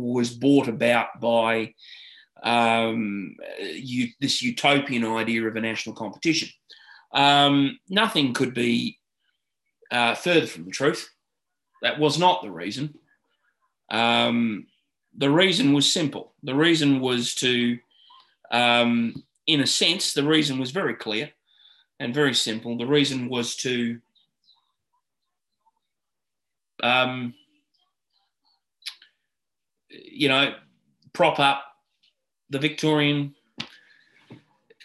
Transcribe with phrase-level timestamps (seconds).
[0.00, 1.74] was brought about by
[2.42, 6.48] um, you, this utopian idea of a national competition.
[7.12, 8.98] Um, nothing could be
[9.90, 11.10] uh, further from the truth.
[11.82, 12.94] That was not the reason.
[13.90, 14.66] Um,
[15.16, 16.34] the reason was simple.
[16.42, 17.78] The reason was to,
[18.52, 21.30] um, in a sense, the reason was very clear
[21.98, 22.78] and very simple.
[22.78, 24.00] The reason was to
[26.82, 27.34] um,
[29.90, 30.54] you know,
[31.12, 31.64] prop up
[32.50, 33.34] the Victorian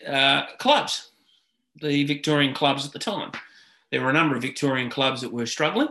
[0.08, 1.12] uh, clubs,
[1.82, 3.32] the Victorian clubs at the time.
[3.92, 5.90] There were a number of Victorian clubs that were struggling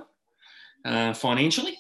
[0.85, 1.79] uh, financially,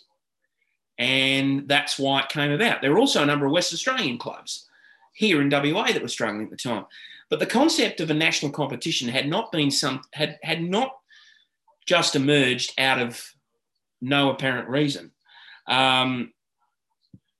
[0.99, 2.81] and that's why it came about.
[2.81, 4.69] There were also a number of West Australian clubs
[5.13, 6.87] here in WA that were struggling at the time.
[7.31, 10.97] But the concept of a national competition had not been some had had not
[11.87, 13.35] just emerged out of
[14.01, 15.11] no apparent reason.
[15.67, 16.33] Um,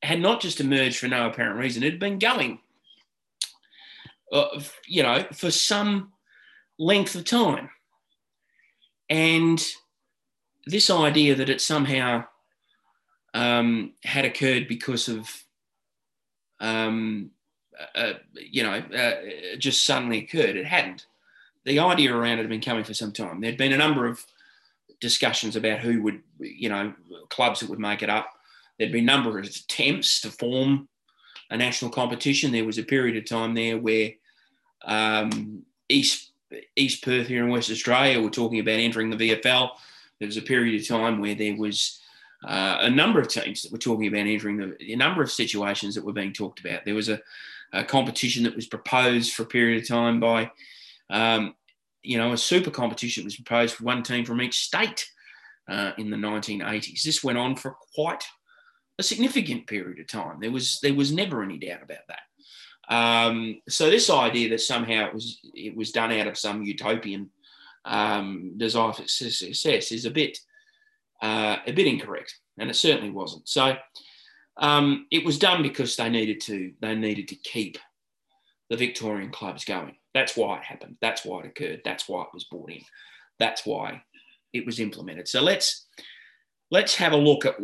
[0.05, 2.59] had not just emerged for no apparent reason, it had been going,
[4.33, 6.13] uh, you know, for some
[6.79, 7.71] length of time.
[9.09, 9.65] And
[10.67, 12.25] this idea that it somehow
[13.35, 15.45] um, had occurred because of,
[16.61, 17.31] um,
[17.95, 21.07] uh, you know, uh, just suddenly occurred, it hadn't.
[21.65, 23.41] The idea around it had been coming for some time.
[23.41, 24.25] There'd been a number of
[25.01, 26.95] discussions about who would, you know,
[27.31, 28.31] clubs that would make it up.
[28.79, 30.89] There'd been a number of attempts to form
[31.51, 32.53] a national competition.
[32.53, 34.13] There was a period of time there where
[34.85, 36.33] um, East
[36.77, 39.71] East Perth here in West Australia were talking about entering the VFL.
[40.19, 42.01] There was a period of time where there was
[42.45, 45.95] uh, a number of teams that were talking about entering the a number of situations
[45.95, 46.85] that were being talked about.
[46.85, 47.21] There was a,
[47.73, 50.51] a competition that was proposed for a period of time by
[51.11, 51.55] um,
[52.05, 55.11] you know, a super competition was proposed for one team from each state
[55.69, 57.03] uh, in the 1980s.
[57.03, 58.25] This went on for quite
[58.99, 60.39] a significant period of time.
[60.41, 62.21] There was there was never any doubt about that.
[62.89, 67.31] Um, so this idea that somehow it was it was done out of some utopian
[67.85, 70.39] um, desire for success is a bit
[71.23, 73.49] uh, a bit incorrect, and it certainly wasn't.
[73.49, 73.77] So
[74.59, 77.79] um, it was done because they needed to they needed to keep
[78.71, 79.97] the Victorian clubs going.
[80.13, 80.97] That's why it happened.
[81.01, 81.83] That's why it occurred.
[81.85, 82.83] That's why it was brought in.
[83.39, 84.03] That's why
[84.53, 85.29] it was implemented.
[85.29, 85.87] So let's
[86.71, 87.57] let's have a look at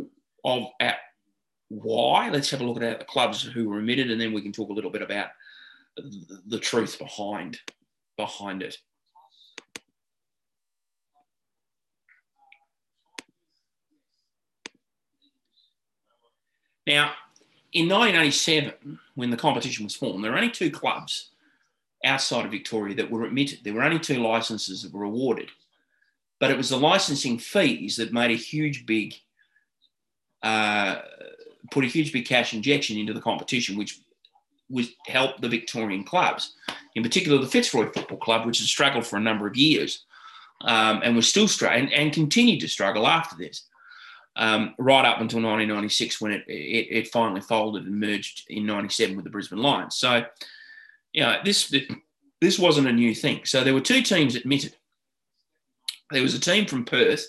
[0.44, 0.96] of at
[1.70, 2.28] why.
[2.28, 4.68] Let's have a look at the clubs who were omitted, and then we can talk
[4.68, 5.30] a little bit about
[6.46, 7.58] the, truth behind
[8.16, 8.76] behind it.
[16.86, 17.12] Now,
[17.72, 21.30] in 1987, when the competition was formed, there were only two clubs
[22.04, 23.60] outside of Victoria that were admitted.
[23.62, 25.50] There were only two licenses that were awarded,
[26.40, 29.14] but it was the licensing fees that made a huge big,
[30.42, 30.89] uh,
[31.70, 34.00] put a huge big cash injection into the competition, which
[34.68, 36.54] was helped the Victorian clubs,
[36.94, 40.04] in particular the Fitzroy Football Club, which had struggled for a number of years
[40.62, 43.64] um, and was still struggling and, and continued to struggle after this.
[44.36, 49.16] Um, right up until 1996 when it, it, it finally folded and merged in 97
[49.16, 49.96] with the Brisbane Lions.
[49.96, 50.24] So
[51.12, 51.74] you know, this
[52.40, 53.44] this wasn't a new thing.
[53.44, 54.76] So there were two teams admitted.
[56.10, 57.26] There was a team from Perth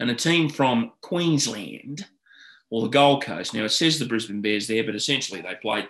[0.00, 2.06] and a team from Queensland
[2.70, 3.54] or the Gold Coast.
[3.54, 5.88] Now it says the Brisbane Bears there, but essentially they played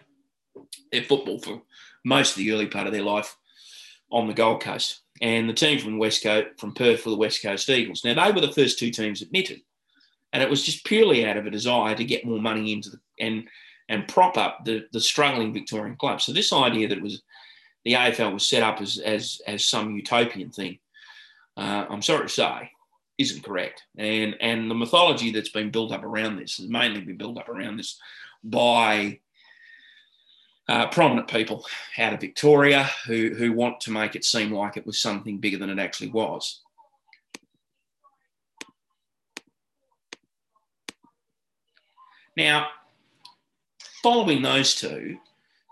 [0.91, 1.62] their football for
[2.04, 3.36] most of the early part of their life
[4.10, 5.02] on the Gold Coast.
[5.22, 8.04] And the team from West Coast, from Perth for the West Coast Eagles.
[8.04, 9.60] Now they were the first two teams admitted,
[10.32, 13.00] and it was just purely out of a desire to get more money into the
[13.19, 13.46] and
[13.90, 16.24] and prop up the, the struggling Victorian clubs.
[16.24, 17.22] So this idea that it was
[17.84, 20.78] the AFL was set up as, as, as some utopian thing,
[21.56, 22.70] uh, I'm sorry to say,
[23.20, 23.84] isn't correct.
[23.98, 27.50] And, and the mythology that's been built up around this has mainly been built up
[27.50, 28.00] around this
[28.42, 29.20] by
[30.69, 31.66] uh, prominent people
[31.98, 35.58] out of Victoria who, who want to make it seem like it was something bigger
[35.58, 36.62] than it actually was.
[42.37, 42.69] Now,
[44.02, 45.19] following those two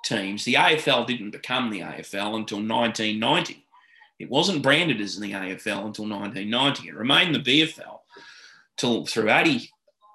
[0.04, 3.64] teams, the AFL didn't become the AFL until 1990.
[4.18, 6.88] It wasn't branded as the AFL until 1990.
[6.88, 8.00] It remained the VFL
[8.76, 9.70] till through 80,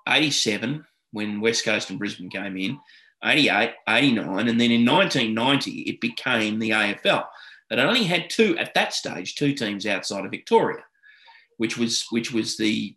[0.08, 2.80] 87 when West Coast and Brisbane came in,
[3.24, 7.26] 88, 89, and then in 1990 it became the AFL.
[7.70, 10.84] But it only had two at that stage, two teams outside of Victoria,
[11.58, 12.96] which was which was the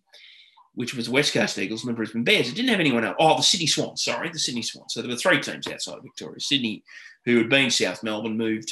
[0.75, 2.49] which was West Coast Eagles and the Brisbane Bears.
[2.49, 3.17] It didn't have anyone else.
[3.19, 4.93] Oh, the Sydney Swans, sorry, the Sydney Swans.
[4.93, 6.39] So there were three teams outside of Victoria.
[6.39, 6.85] Sydney,
[7.25, 8.71] who had been South Melbourne, moved,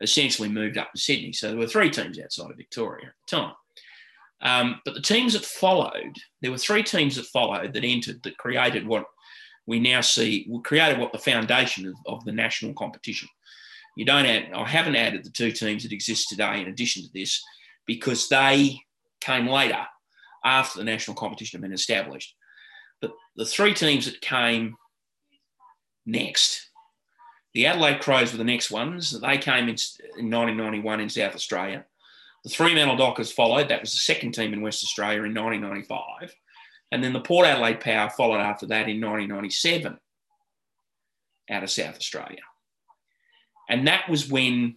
[0.00, 1.32] essentially moved up to Sydney.
[1.32, 3.54] So there were three teams outside of Victoria at the time.
[4.40, 8.38] Um, but the teams that followed, there were three teams that followed that entered that
[8.38, 9.04] created what
[9.66, 13.28] we now see created what the foundation of, of the national competition.
[13.96, 17.08] You don't add, I haven't added the two teams that exist today in addition to
[17.12, 17.42] this
[17.84, 18.80] because they
[19.20, 19.84] came later
[20.44, 22.34] after the national competition had been established.
[23.00, 24.76] But the three teams that came
[26.06, 26.67] next,
[27.54, 29.18] the Adelaide Crows were the next ones.
[29.20, 29.76] They came in,
[30.18, 31.84] in 1991 in South Australia.
[32.44, 33.68] The Fremantle Dockers followed.
[33.68, 36.34] That was the second team in West Australia in 1995.
[36.92, 39.98] And then the Port Adelaide Power followed after that in 1997
[41.50, 42.40] out of South Australia.
[43.68, 44.76] And that was when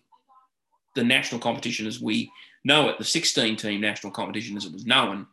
[0.96, 2.32] the national competition, as we
[2.64, 5.28] know it, the 16 team national competition as it was known,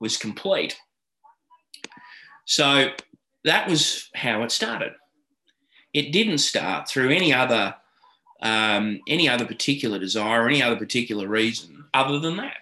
[0.00, 0.78] was complete.
[2.46, 2.88] So
[3.44, 4.92] that was how it started.
[5.94, 7.74] It didn't start through any other
[8.42, 12.56] um, any other particular desire or any other particular reason other than that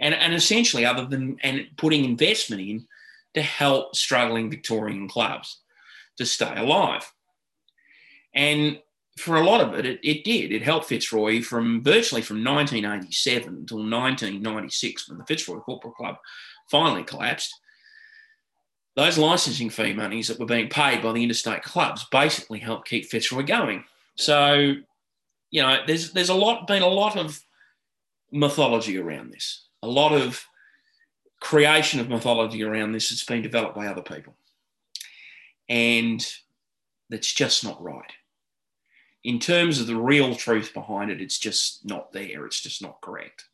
[0.00, 2.86] and, and essentially other than and putting investment in
[3.34, 5.60] to help struggling Victorian clubs
[6.16, 7.12] to stay alive.
[8.34, 8.80] And
[9.18, 10.52] for a lot of it, it, it did.
[10.52, 16.16] It helped Fitzroy from virtually from 1987 until 1996 when the Fitzroy Football Club
[16.70, 17.54] finally collapsed.
[18.96, 23.06] Those licensing fee monies that were being paid by the interstate clubs basically helped keep
[23.06, 23.84] Fitzroy going.
[24.16, 24.74] So,
[25.50, 27.40] you know, there's there's a lot been a lot of
[28.32, 30.44] mythology around this a lot of
[31.40, 34.34] creation of mythology around this that's been developed by other people.
[35.68, 36.26] And
[37.08, 38.12] that's just not right.
[39.22, 42.46] In terms of the real truth behind it, it's just not there.
[42.46, 43.44] It's just not correct.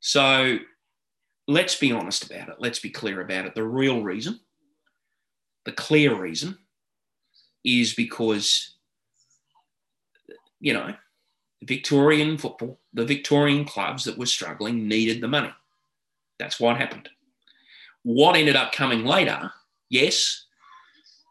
[0.00, 0.58] So
[1.46, 2.56] let's be honest about it.
[2.58, 3.54] Let's be clear about it.
[3.54, 4.40] The real reason,
[5.68, 6.56] the clear reason,
[7.62, 8.76] is because,
[10.60, 10.94] you know,
[11.60, 15.52] the Victorian football, the Victorian clubs that were struggling needed the money.
[16.38, 17.10] That's what happened.
[18.02, 19.52] What ended up coming later,
[19.90, 20.46] yes,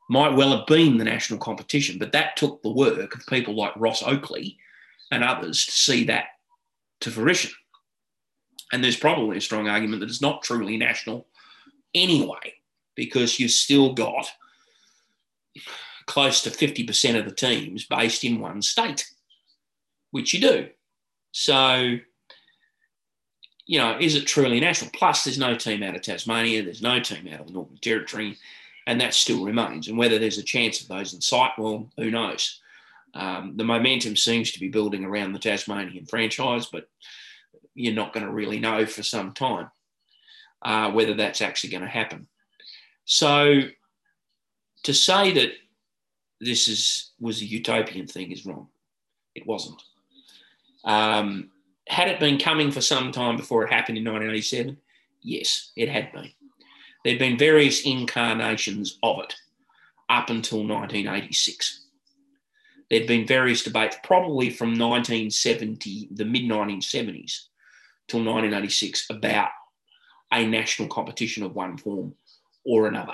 [0.07, 3.73] might well have been the national competition, but that took the work of people like
[3.75, 4.59] Ross Oakley
[5.09, 6.25] and others to see that
[6.99, 7.51] to fruition.
[8.71, 11.25] And there's probably a strong argument that it's not truly national
[11.95, 12.53] anyway,
[12.97, 14.29] because you've still got
[16.07, 19.05] close to 50% of the teams based in one state
[20.11, 20.67] which you do.
[21.31, 21.97] So,
[23.65, 24.91] you know, is it truly national?
[24.91, 28.37] Plus, there's no team out of Tasmania, there's no team out of the Northern Territory,
[28.87, 29.87] and that still remains.
[29.87, 32.61] And whether there's a chance of those in sight, well, who knows?
[33.13, 36.89] Um, the momentum seems to be building around the Tasmanian franchise, but
[37.75, 39.69] you're not going to really know for some time
[40.63, 42.27] uh, whether that's actually going to happen.
[43.07, 43.61] So,
[44.83, 45.51] to say that
[46.41, 48.67] this is was a utopian thing is wrong.
[49.33, 49.81] It wasn't.
[50.83, 51.49] Um,
[51.87, 54.77] had it been coming for some time before it happened in 1987?
[55.21, 56.31] Yes, it had been.
[57.03, 59.35] There'd been various incarnations of it
[60.09, 61.85] up until 1986.
[62.89, 67.45] There'd been various debates, probably from 1970, the mid 1970s,
[68.09, 69.49] till 1986, about
[70.33, 72.13] a national competition of one form
[72.67, 73.13] or another.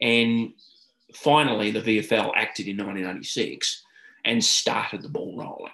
[0.00, 0.52] And
[1.14, 3.82] finally, the VFL acted in 1986
[4.24, 5.72] and started the ball rolling.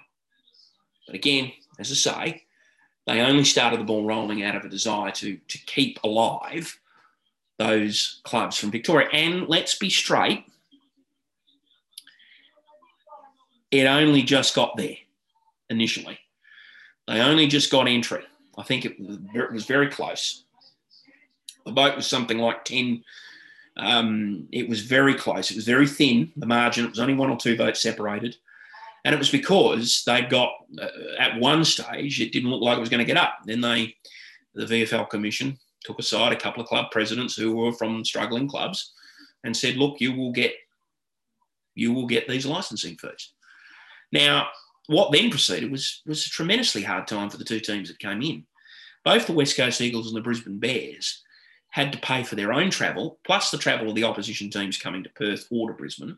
[1.05, 2.43] But again, as I say,
[3.05, 6.79] they only started the ball rolling out of a desire to, to keep alive
[7.57, 9.07] those clubs from Victoria.
[9.11, 10.45] And let's be straight,
[13.71, 14.95] it only just got there
[15.69, 16.19] initially.
[17.07, 18.23] They only just got entry.
[18.57, 20.44] I think it, it was very close.
[21.65, 23.03] The vote was something like 10
[23.77, 25.51] um, it was very close.
[25.51, 26.85] It was very thin, the margin.
[26.85, 28.37] It was only one or two votes separated.
[29.03, 30.87] And it was because they'd got, uh,
[31.19, 33.39] at one stage, it didn't look like it was going to get up.
[33.45, 33.95] Then they,
[34.53, 38.93] the VFL Commission, took aside a couple of club presidents who were from struggling clubs
[39.43, 40.55] and said, look, you will get,
[41.75, 43.33] you will get these licensing fees.
[44.11, 44.47] Now,
[44.87, 48.21] what then proceeded was, was a tremendously hard time for the two teams that came
[48.21, 48.45] in.
[49.03, 51.21] Both the West Coast Eagles and the Brisbane Bears
[51.75, 55.03] had to pay for their own travel, plus the travel of the opposition teams coming
[55.03, 56.17] to Perth or to Brisbane,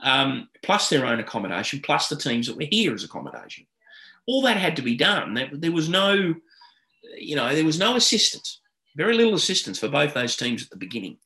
[0.00, 3.64] um, plus their own accommodation, plus the teams that were here as accommodation.
[4.26, 5.34] All that had to be done.
[5.52, 6.34] There, was no,
[7.16, 8.60] you know, there was no assistance,
[8.96, 11.18] very little assistance for both those teams at the beginning.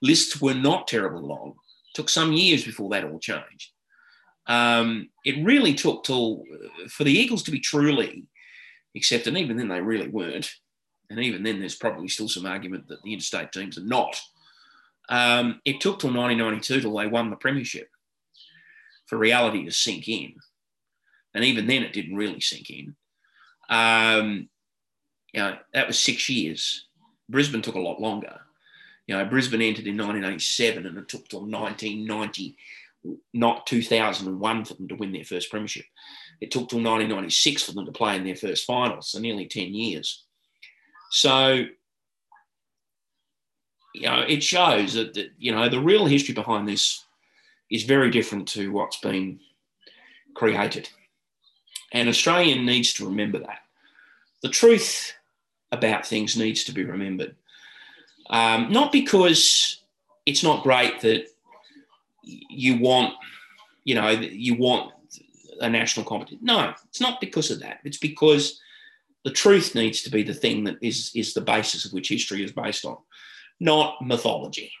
[0.00, 1.54] Lists were not terribly long.
[1.56, 3.72] It took some years before that all changed.
[4.46, 6.44] Um, it really took till
[6.88, 8.26] for the Eagles to be truly
[8.94, 10.52] accepted, and even then they really weren't
[11.12, 14.20] and even then, there's probably still some argument that the interstate teams are not.
[15.08, 17.90] Um, it took till 1992 till they won the premiership
[19.06, 20.34] for reality to sink in,
[21.34, 22.96] and even then, it didn't really sink in.
[23.68, 24.48] Um,
[25.32, 26.86] you know, that was six years.
[27.28, 28.40] Brisbane took a lot longer,
[29.06, 32.56] You know, Brisbane entered in 1987 and it took till 1990,
[33.32, 35.86] not 2001 for them to win their first premiership.
[36.40, 39.74] It took till 1996 for them to play in their first finals, so nearly 10
[39.74, 40.24] years.
[41.12, 41.66] So,
[43.94, 47.04] you know, it shows that, that you know, the real history behind this
[47.70, 49.38] is very different to what's been
[50.32, 50.88] created.
[51.92, 53.58] And Australia needs to remember that.
[54.42, 55.12] The truth
[55.70, 57.36] about things needs to be remembered.
[58.30, 59.82] Um, not because
[60.24, 61.26] it's not great that
[62.22, 63.12] you want,
[63.84, 64.94] you know, you want
[65.60, 66.38] a national competition.
[66.40, 67.80] No, it's not because of that.
[67.84, 68.61] It's because
[69.24, 72.42] the truth needs to be the thing that is, is the basis of which history
[72.44, 72.96] is based on,
[73.60, 74.72] not mythology.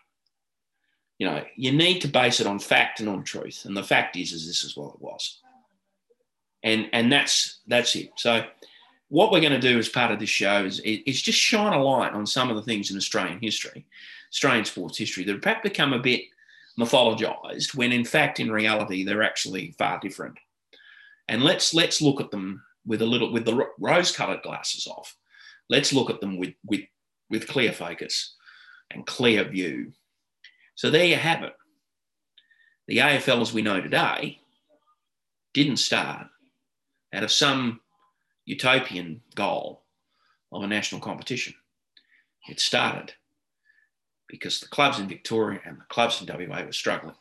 [1.18, 3.64] You know, you need to base it on fact and on truth.
[3.64, 5.38] And the fact is, is this is what it was.
[6.64, 8.10] And and that's that's it.
[8.16, 8.44] So
[9.08, 11.82] what we're going to do as part of this show is, is just shine a
[11.82, 13.84] light on some of the things in Australian history,
[14.32, 16.22] Australian sports history that have perhaps become a bit
[16.80, 20.38] mythologized when in fact in reality they're actually far different.
[21.28, 25.16] And let's let's look at them with a little with the rose-colored glasses off.
[25.68, 26.82] Let's look at them with with
[27.30, 28.36] with clear focus
[28.90, 29.92] and clear view.
[30.74, 31.54] So there you have it.
[32.88, 34.40] The AFL as we know today
[35.54, 36.26] didn't start
[37.14, 37.80] out of some
[38.44, 39.84] utopian goal
[40.52, 41.54] of a national competition.
[42.48, 43.14] It started
[44.28, 47.14] because the clubs in Victoria and the clubs in WA were struggling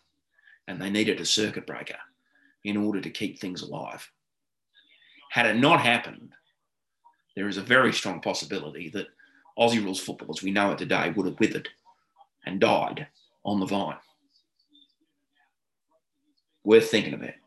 [0.68, 1.98] and they needed a circuit breaker
[2.64, 4.10] in order to keep things alive.
[5.32, 6.34] Had it not happened,
[7.38, 9.08] there is a very strong possibility that
[9.58, 11.70] Aussie rules football as we know it today would have withered
[12.46, 13.08] and died
[13.46, 13.96] on the vine.
[16.66, 17.41] Worth thinking about.